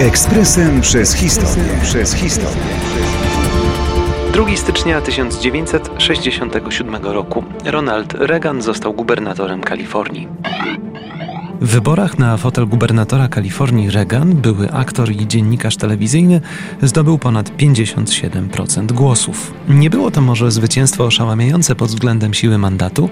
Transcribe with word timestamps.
Ekspresem 0.00 0.80
przez 0.80 1.14
historię. 1.14 1.64
Przez 1.82 2.14
historię. 2.14 2.62
2 4.32 4.56
stycznia 4.56 5.00
1967 5.00 6.94
roku 6.94 7.44
Ronald 7.64 8.14
Reagan 8.14 8.62
został 8.62 8.92
gubernatorem 8.92 9.60
Kalifornii. 9.60 10.28
W 11.62 11.68
wyborach 11.68 12.18
na 12.18 12.36
fotel 12.36 12.66
gubernatora 12.66 13.28
Kalifornii 13.28 13.90
Reagan, 13.90 14.34
były 14.34 14.72
aktor 14.72 15.10
i 15.10 15.26
dziennikarz 15.26 15.76
telewizyjny, 15.76 16.40
zdobył 16.82 17.18
ponad 17.18 17.50
57% 17.50 18.92
głosów. 18.92 19.52
Nie 19.68 19.90
było 19.90 20.10
to 20.10 20.20
może 20.20 20.50
zwycięstwo 20.50 21.04
oszałamiające 21.04 21.74
pod 21.74 21.88
względem 21.88 22.34
siły 22.34 22.58
mandatu, 22.58 23.08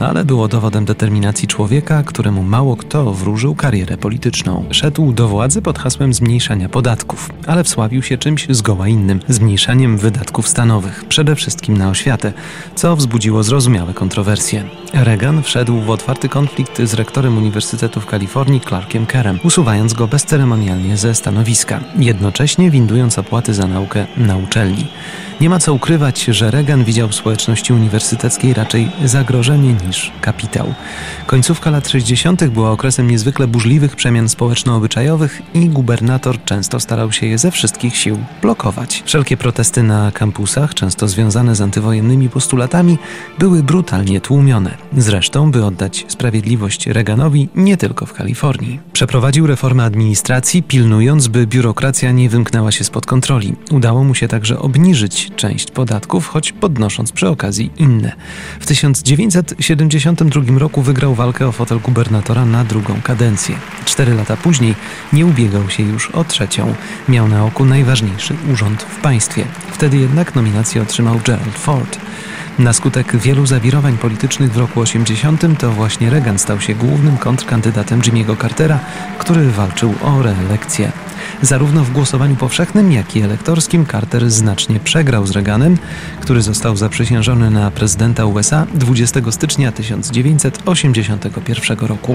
ale 0.00 0.24
było 0.24 0.48
dowodem 0.48 0.84
determinacji 0.84 1.48
człowieka, 1.48 2.02
któremu 2.02 2.42
mało 2.42 2.76
kto 2.76 3.12
wróżył 3.12 3.54
karierę 3.54 3.98
polityczną. 3.98 4.64
Szedł 4.70 5.12
do 5.12 5.28
władzy 5.28 5.62
pod 5.62 5.78
hasłem 5.78 6.14
zmniejszania 6.14 6.68
podatków, 6.68 7.30
ale 7.46 7.64
wsławił 7.64 8.02
się 8.02 8.18
czymś 8.18 8.46
zgoła 8.50 8.88
innym 8.88 9.20
zmniejszaniem 9.28 9.98
wydatków 9.98 10.48
stanowych, 10.48 11.04
przede 11.08 11.36
wszystkim 11.36 11.76
na 11.76 11.90
oświatę, 11.90 12.32
co 12.74 12.96
wzbudziło 12.96 13.42
zrozumiałe 13.42 13.94
kontrowersje. 13.94 14.81
Reagan 14.94 15.42
wszedł 15.42 15.80
w 15.80 15.90
otwarty 15.90 16.28
konflikt 16.28 16.82
z 16.82 16.94
rektorem 16.94 17.38
Uniwersytetu 17.38 18.00
w 18.00 18.06
Kalifornii 18.06 18.60
Clarkiem 18.60 19.06
Kerem, 19.06 19.38
usuwając 19.44 19.92
go 19.92 20.08
bezceremonialnie 20.08 20.96
ze 20.96 21.14
stanowiska, 21.14 21.80
jednocześnie 21.96 22.70
windując 22.70 23.18
opłaty 23.18 23.54
za 23.54 23.66
naukę 23.66 24.06
na 24.16 24.36
uczelni. 24.36 24.86
Nie 25.40 25.50
ma 25.50 25.58
co 25.58 25.74
ukrywać, 25.74 26.24
że 26.24 26.50
Reagan 26.50 26.84
widział 26.84 27.08
w 27.08 27.14
społeczności 27.14 27.72
uniwersyteckiej 27.72 28.54
raczej 28.54 28.90
zagrożenie 29.04 29.72
niż 29.86 30.12
kapitał. 30.20 30.74
Końcówka 31.26 31.70
lat 31.70 31.88
60. 31.88 32.44
była 32.44 32.70
okresem 32.70 33.10
niezwykle 33.10 33.46
burzliwych 33.46 33.96
przemian 33.96 34.28
społeczno-obyczajowych 34.28 35.42
i 35.54 35.68
gubernator 35.68 36.44
często 36.44 36.80
starał 36.80 37.12
się 37.12 37.26
je 37.26 37.38
ze 37.38 37.50
wszystkich 37.50 37.96
sił 37.96 38.18
blokować. 38.42 39.02
Wszelkie 39.06 39.36
protesty 39.36 39.82
na 39.82 40.12
kampusach, 40.12 40.74
często 40.74 41.08
związane 41.08 41.54
z 41.54 41.60
antywojennymi 41.60 42.28
postulatami, 42.28 42.98
były 43.38 43.62
brutalnie 43.62 44.20
tłumione. 44.20 44.81
Zresztą, 44.96 45.50
by 45.50 45.64
oddać 45.64 46.04
sprawiedliwość 46.08 46.86
Reaganowi, 46.86 47.48
nie 47.54 47.76
tylko 47.76 48.06
w 48.06 48.12
Kalifornii. 48.12 48.80
Przeprowadził 48.92 49.46
reformę 49.46 49.84
administracji, 49.84 50.62
pilnując, 50.62 51.28
by 51.28 51.46
biurokracja 51.46 52.12
nie 52.12 52.28
wymknęła 52.28 52.72
się 52.72 52.84
spod 52.84 53.06
kontroli. 53.06 53.54
Udało 53.70 54.04
mu 54.04 54.14
się 54.14 54.28
także 54.28 54.58
obniżyć 54.58 55.30
część 55.36 55.70
podatków, 55.70 56.26
choć 56.26 56.52
podnosząc 56.52 57.12
przy 57.12 57.28
okazji 57.28 57.70
inne. 57.76 58.12
W 58.60 58.66
1972 58.66 60.58
roku 60.58 60.82
wygrał 60.82 61.14
walkę 61.14 61.46
o 61.46 61.52
fotel 61.52 61.80
gubernatora 61.80 62.44
na 62.44 62.64
drugą 62.64 63.02
kadencję. 63.02 63.56
Cztery 63.84 64.14
lata 64.14 64.36
później 64.36 64.74
nie 65.12 65.26
ubiegał 65.26 65.70
się 65.70 65.82
już 65.82 66.10
o 66.10 66.24
trzecią. 66.24 66.74
Miał 67.08 67.28
na 67.28 67.44
oku 67.44 67.64
najważniejszy 67.64 68.34
urząd 68.52 68.82
w 68.82 69.00
państwie. 69.00 69.44
Wtedy 69.72 69.96
jednak 69.96 70.34
nominację 70.34 70.82
otrzymał 70.82 71.20
Gerald 71.24 71.54
Ford. 71.54 71.98
Na 72.58 72.72
skutek 72.72 73.16
wielu 73.16 73.46
zawirowań 73.46 73.98
politycznych 73.98 74.52
w 74.52 74.56
roku 74.56 74.80
80 74.80 75.58
to 75.58 75.70
właśnie 75.70 76.10
Reagan 76.10 76.38
stał 76.38 76.60
się 76.60 76.74
głównym 76.74 77.18
kontrkandydatem 77.18 78.00
Jimmy'ego 78.00 78.40
Cartera, 78.40 78.78
który 79.18 79.50
walczył 79.50 79.94
o 80.02 80.22
reelekcję. 80.22 80.92
Zarówno 81.42 81.84
w 81.84 81.90
głosowaniu 81.90 82.36
powszechnym, 82.36 82.92
jak 82.92 83.16
i 83.16 83.22
elektorskim 83.22 83.86
Carter 83.86 84.30
znacznie 84.30 84.80
przegrał 84.80 85.26
z 85.26 85.30
Reaganem, 85.30 85.78
który 86.20 86.42
został 86.42 86.76
zaprzysiężony 86.76 87.50
na 87.50 87.70
prezydenta 87.70 88.26
USA 88.26 88.66
20 88.74 89.20
stycznia 89.30 89.72
1981 89.72 91.78
roku. 91.78 92.14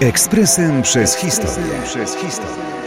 Ekspresem 0.00 0.82
przez 0.82 1.16
historię. 1.16 1.72
Przez 1.84 2.16
historię. 2.16 2.79